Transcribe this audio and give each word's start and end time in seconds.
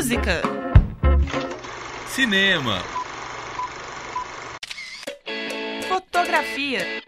Música. 0.00 0.40
Cinema. 2.08 2.78
Fotografia. 5.86 7.02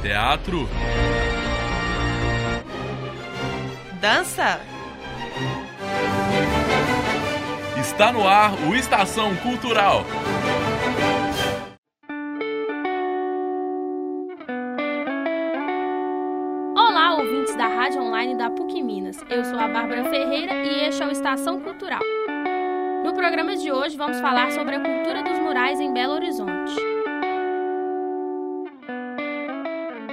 Teatro. 0.00 0.66
Dança. 4.00 4.62
Está 7.78 8.10
no 8.14 8.26
ar 8.26 8.54
o 8.66 8.74
Estação 8.74 9.36
Cultural. 9.36 10.06
Ouvintes 17.52 17.56
da 17.56 17.68
Rádio 17.68 18.02
Online 18.02 18.36
da 18.36 18.50
PUC 18.50 18.82
Minas. 18.82 19.22
Eu 19.28 19.44
sou 19.44 19.58
a 19.58 19.68
Bárbara 19.68 20.04
Ferreira 20.04 20.54
e 20.64 20.86
este 20.86 21.02
é 21.02 21.06
o 21.06 21.10
Estação 21.10 21.60
Cultural. 21.60 22.00
No 23.04 23.12
programa 23.14 23.56
de 23.56 23.70
hoje 23.70 23.96
vamos 23.96 24.20
falar 24.20 24.50
sobre 24.52 24.76
a 24.76 24.80
cultura 24.80 25.22
dos 25.22 25.38
murais 25.38 25.80
em 25.80 25.92
Belo 25.92 26.14
Horizonte. 26.14 26.74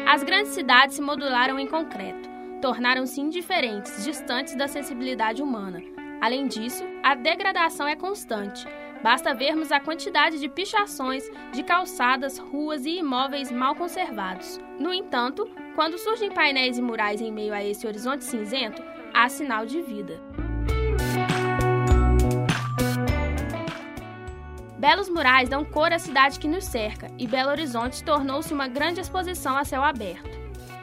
As 0.08 0.24
grandes 0.24 0.54
cidades 0.54 0.96
se 0.96 1.02
modularam 1.02 1.60
em 1.60 1.68
concreto, 1.68 2.30
tornaram-se 2.62 3.22
indiferentes, 3.22 4.04
distantes 4.04 4.56
da 4.56 4.68
sensibilidade 4.68 5.42
humana. 5.42 5.82
Além 6.22 6.48
disso, 6.48 6.84
a 7.04 7.16
degradação 7.16 7.88
é 7.88 7.96
constante. 7.96 8.68
Basta 9.02 9.34
vermos 9.34 9.72
a 9.72 9.80
quantidade 9.80 10.40
de 10.40 10.50
pichações, 10.50 11.24
de 11.54 11.64
calçadas, 11.64 12.38
ruas 12.38 12.86
e 12.86 12.98
imóveis 12.98 13.50
mal 13.50 13.76
conservados. 13.76 14.60
No 14.78 14.94
entanto, 14.94 15.50
quando 15.80 15.98
surgem 15.98 16.30
painéis 16.30 16.78
e 16.78 16.82
murais 16.82 17.22
em 17.22 17.32
meio 17.32 17.54
a 17.54 17.64
esse 17.64 17.88
horizonte 17.88 18.26
cinzento, 18.26 18.84
há 19.14 19.30
sinal 19.30 19.66
de 19.66 19.82
vida. 19.82 20.20
Belos 24.78 25.08
murais 25.08 25.48
dão 25.48 25.64
cor 25.64 25.94
à 25.94 25.98
cidade 25.98 26.38
que 26.38 26.50
nos 26.50 26.66
cerca, 26.66 27.10
e 27.18 27.26
Belo 27.26 27.52
Horizonte 27.52 28.04
tornou-se 28.04 28.54
uma 28.54 28.68
grande 28.68 29.00
exposição 29.00 29.56
a 29.56 29.64
céu 29.64 29.82
aberto. 29.82 30.38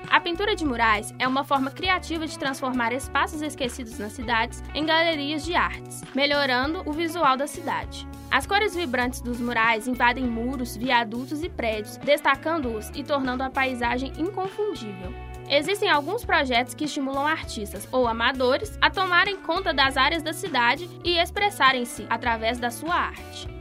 A 0.09 0.19
pintura 0.19 0.57
de 0.57 0.65
murais 0.65 1.13
é 1.19 1.29
uma 1.29 1.45
forma 1.45 1.71
criativa 1.71 2.27
de 2.27 2.39
transformar 2.39 2.95
espaços 2.95 3.43
esquecidos 3.43 3.99
nas 3.99 4.13
cidades 4.13 4.63
em 4.75 4.87
galerias 4.87 5.45
de 5.45 5.55
artes, 5.55 6.03
melhorando 6.15 6.83
o 6.87 6.93
visual 6.95 7.37
da 7.37 7.47
cidade. 7.47 8.09
As 8.37 8.47
cores 8.47 8.75
vibrantes 8.75 9.23
dos 9.23 9.41
murais 9.41 9.89
invadem 9.89 10.27
muros, 10.27 10.77
viadutos 10.77 11.43
e 11.43 11.49
prédios, 11.49 11.97
destacando-os 11.97 12.91
e 12.95 13.03
tornando 13.03 13.43
a 13.43 13.49
paisagem 13.49 14.13
inconfundível. 14.19 15.11
Existem 15.49 15.89
alguns 15.89 16.23
projetos 16.23 16.75
que 16.75 16.85
estimulam 16.85 17.27
artistas 17.27 17.89
ou 17.91 18.07
amadores 18.07 18.77
a 18.79 18.91
tomarem 18.91 19.39
conta 19.39 19.73
das 19.73 19.97
áreas 19.97 20.23
da 20.23 20.35
cidade 20.35 20.87
e 21.03 21.17
expressarem-se 21.19 22.07
através 22.11 22.59
da 22.59 22.71
sua 22.71 22.95
arte. 22.95 23.56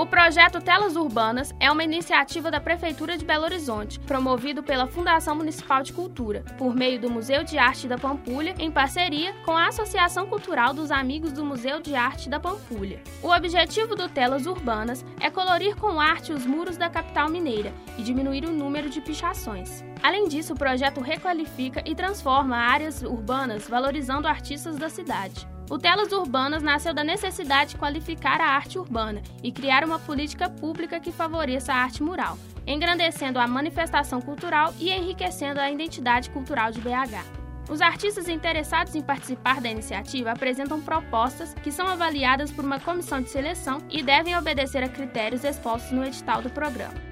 O 0.00 0.06
projeto 0.06 0.62
Telas 0.62 0.96
Urbanas 0.96 1.54
é 1.60 1.70
uma 1.70 1.84
iniciativa 1.84 2.50
da 2.50 2.58
Prefeitura 2.58 3.18
de 3.18 3.24
Belo 3.26 3.44
Horizonte, 3.44 4.00
promovido 4.00 4.62
pela 4.62 4.86
Fundação 4.86 5.36
Municipal 5.36 5.82
de 5.82 5.92
Cultura, 5.92 6.42
por 6.56 6.74
meio 6.74 6.98
do 6.98 7.10
Museu 7.10 7.44
de 7.44 7.58
Arte 7.58 7.86
da 7.86 7.98
Pampulha, 7.98 8.54
em 8.58 8.70
parceria 8.70 9.34
com 9.44 9.54
a 9.54 9.66
Associação 9.66 10.26
Cultural 10.26 10.72
dos 10.72 10.90
Amigos 10.90 11.32
do 11.32 11.44
Museu 11.44 11.82
de 11.82 11.94
Arte 11.94 12.30
da 12.30 12.40
Pampulha. 12.40 13.02
O 13.22 13.28
objetivo 13.28 13.94
do 13.94 14.08
Telas 14.08 14.46
Urbanas 14.46 15.04
é 15.20 15.28
colorir 15.28 15.76
com 15.76 16.00
arte 16.00 16.32
os 16.32 16.46
muros 16.46 16.78
da 16.78 16.88
capital 16.88 17.28
mineira 17.28 17.70
e 17.98 18.02
diminuir 18.02 18.46
o 18.46 18.52
número 18.52 18.88
de 18.88 19.02
pichações. 19.02 19.84
Além 20.02 20.28
disso, 20.28 20.54
o 20.54 20.58
projeto 20.58 21.02
requalifica 21.02 21.82
e 21.84 21.94
transforma 21.94 22.56
áreas 22.56 23.02
urbanas, 23.02 23.68
valorizando 23.68 24.26
artistas 24.26 24.78
da 24.78 24.88
cidade. 24.88 25.46
O 25.70 25.78
Telas 25.78 26.10
Urbanas 26.10 26.64
nasceu 26.64 26.92
da 26.92 27.04
necessidade 27.04 27.70
de 27.70 27.76
qualificar 27.76 28.40
a 28.40 28.48
arte 28.56 28.76
urbana 28.76 29.22
e 29.40 29.52
criar 29.52 29.84
uma 29.84 30.00
política 30.00 30.50
pública 30.50 30.98
que 30.98 31.12
favoreça 31.12 31.72
a 31.72 31.76
arte 31.76 32.02
mural, 32.02 32.36
engrandecendo 32.66 33.38
a 33.38 33.46
manifestação 33.46 34.20
cultural 34.20 34.74
e 34.80 34.90
enriquecendo 34.90 35.60
a 35.60 35.70
identidade 35.70 36.28
cultural 36.30 36.72
de 36.72 36.80
BH. 36.80 37.24
Os 37.70 37.80
artistas 37.80 38.28
interessados 38.28 38.96
em 38.96 39.00
participar 39.00 39.60
da 39.60 39.70
iniciativa 39.70 40.32
apresentam 40.32 40.80
propostas 40.80 41.54
que 41.54 41.70
são 41.70 41.86
avaliadas 41.86 42.50
por 42.50 42.64
uma 42.64 42.80
comissão 42.80 43.20
de 43.20 43.30
seleção 43.30 43.78
e 43.88 44.02
devem 44.02 44.36
obedecer 44.36 44.82
a 44.82 44.88
critérios 44.88 45.44
expostos 45.44 45.92
no 45.92 46.04
edital 46.04 46.42
do 46.42 46.50
programa. 46.50 47.09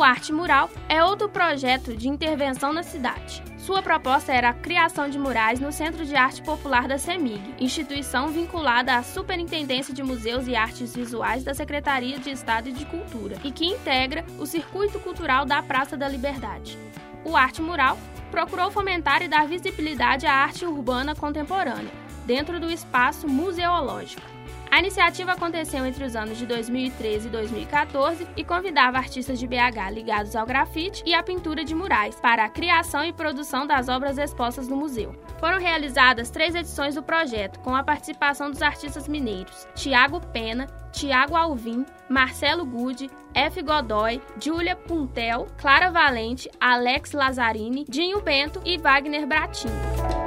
O 0.00 0.02
Arte 0.02 0.32
Mural 0.32 0.70
é 0.88 1.04
outro 1.04 1.28
projeto 1.28 1.94
de 1.94 2.08
intervenção 2.08 2.72
na 2.72 2.82
cidade. 2.82 3.42
Sua 3.58 3.82
proposta 3.82 4.32
era 4.32 4.48
a 4.48 4.54
criação 4.54 5.10
de 5.10 5.18
murais 5.18 5.60
no 5.60 5.70
Centro 5.70 6.06
de 6.06 6.16
Arte 6.16 6.40
Popular 6.40 6.88
da 6.88 6.96
CEMIG, 6.96 7.56
instituição 7.60 8.28
vinculada 8.28 8.94
à 8.94 9.02
Superintendência 9.02 9.92
de 9.92 10.02
Museus 10.02 10.46
e 10.46 10.56
Artes 10.56 10.96
Visuais 10.96 11.44
da 11.44 11.52
Secretaria 11.52 12.18
de 12.18 12.30
Estado 12.30 12.72
de 12.72 12.86
Cultura 12.86 13.36
e 13.44 13.52
que 13.52 13.66
integra 13.66 14.24
o 14.38 14.46
circuito 14.46 14.98
cultural 15.00 15.44
da 15.44 15.62
Praça 15.62 15.98
da 15.98 16.08
Liberdade. 16.08 16.78
O 17.22 17.36
Arte 17.36 17.60
Mural 17.60 17.98
procurou 18.30 18.70
fomentar 18.70 19.20
e 19.20 19.28
dar 19.28 19.46
visibilidade 19.46 20.24
à 20.24 20.32
arte 20.32 20.64
urbana 20.64 21.14
contemporânea, 21.14 21.92
dentro 22.24 22.58
do 22.58 22.70
espaço 22.70 23.28
museológico. 23.28 24.39
A 24.70 24.78
iniciativa 24.78 25.32
aconteceu 25.32 25.84
entre 25.84 26.04
os 26.04 26.14
anos 26.14 26.38
de 26.38 26.46
2013 26.46 27.26
e 27.26 27.30
2014 27.30 28.26
e 28.36 28.44
convidava 28.44 28.98
artistas 28.98 29.38
de 29.38 29.46
BH 29.46 29.90
ligados 29.92 30.36
ao 30.36 30.46
grafite 30.46 31.02
e 31.04 31.12
à 31.12 31.22
pintura 31.22 31.64
de 31.64 31.74
murais 31.74 32.20
para 32.20 32.44
a 32.44 32.48
criação 32.48 33.04
e 33.04 33.12
produção 33.12 33.66
das 33.66 33.88
obras 33.88 34.16
expostas 34.16 34.68
no 34.68 34.76
museu. 34.76 35.12
Foram 35.40 35.58
realizadas 35.58 36.30
três 36.30 36.54
edições 36.54 36.94
do 36.94 37.02
projeto, 37.02 37.58
com 37.60 37.74
a 37.74 37.82
participação 37.82 38.48
dos 38.48 38.62
artistas 38.62 39.08
mineiros 39.08 39.66
Tiago 39.74 40.20
Pena, 40.20 40.66
Tiago 40.92 41.34
Alvim, 41.34 41.84
Marcelo 42.08 42.64
Gude, 42.64 43.10
F. 43.34 43.62
Godoy, 43.62 44.22
Júlia 44.40 44.76
Puntel, 44.76 45.46
Clara 45.58 45.90
Valente, 45.90 46.48
Alex 46.60 47.12
Lazzarini, 47.12 47.84
Dinho 47.88 48.20
Bento 48.20 48.60
e 48.64 48.78
Wagner 48.78 49.26
Bratinho. 49.26 50.19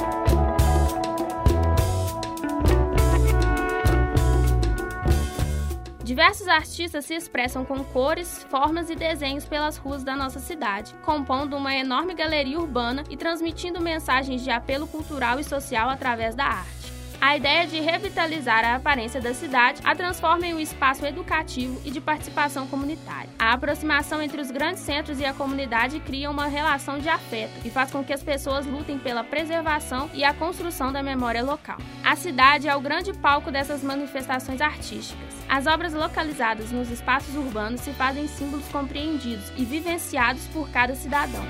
Diversos 6.04 6.50
artistas 6.50 7.06
se 7.06 7.14
expressam 7.14 7.64
com 7.64 7.82
cores, 7.82 8.46
formas 8.50 8.90
e 8.90 8.96
desenhos 8.96 9.46
pelas 9.46 9.78
ruas 9.78 10.04
da 10.04 10.18
nossa 10.18 10.38
cidade, 10.38 10.94
compondo 11.02 11.56
uma 11.56 11.74
enorme 11.74 12.14
galeria 12.14 12.60
urbana 12.60 13.06
e 13.10 13.16
transmitindo 13.16 13.80
mensagens 13.80 14.44
de 14.44 14.52
apelo 14.52 14.86
cultural 14.86 15.40
e 15.40 15.46
social 15.46 15.90
através 15.90 16.36
da 16.36 16.44
arte. 16.44 16.93
A 17.26 17.38
ideia 17.38 17.66
de 17.66 17.80
revitalizar 17.80 18.66
a 18.66 18.76
aparência 18.76 19.22
da 19.22 19.34
cidade 19.34 19.80
a 19.86 19.96
transforma 19.96 20.46
em 20.46 20.54
um 20.54 20.60
espaço 20.60 21.06
educativo 21.06 21.82
e 21.86 21.90
de 21.90 22.02
participação 22.02 22.68
comunitária. 22.68 23.30
A 23.40 23.54
aproximação 23.54 24.22
entre 24.22 24.42
os 24.42 24.52
grandes 24.52 24.82
centros 24.82 25.22
e 25.22 25.26
a 25.26 25.34
comunidade 25.34 26.02
cria 26.02 26.30
uma 26.30 26.48
relação 26.48 27.00
de 27.00 27.08
afeto 27.08 27.54
e 27.64 27.70
faz 27.70 27.90
com 27.92 28.04
que 28.04 28.12
as 28.12 28.22
pessoas 28.22 28.66
lutem 28.66 29.00
pela 29.00 29.24
preservação 29.24 30.10
e 30.14 30.22
a 30.22 30.34
construção 30.34 30.92
da 30.92 31.02
memória 31.02 31.42
local. 31.42 31.78
A 32.04 32.14
cidade 32.18 32.68
é 32.68 32.76
o 32.76 32.82
grande 32.82 33.14
palco 33.14 33.50
dessas 33.50 33.82
manifestações 33.82 34.60
artísticas. 34.60 35.34
As 35.48 35.66
obras 35.66 35.94
localizadas 35.94 36.74
nos 36.74 36.92
espaços 36.92 37.34
urbanos 37.38 37.80
se 37.80 37.94
fazem 37.94 38.28
símbolos 38.28 38.68
compreendidos 38.68 39.50
e 39.56 39.64
vivenciados 39.64 40.46
por 40.48 40.70
cada 40.72 40.94
cidadão. 40.94 41.46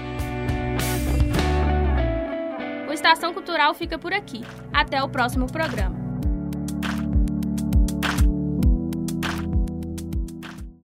Estação 3.03 3.33
Cultural 3.33 3.73
fica 3.73 3.99
por 3.99 4.13
aqui. 4.13 4.45
Até 4.71 5.03
o 5.03 5.09
próximo 5.09 5.45
programa. 5.45 6.02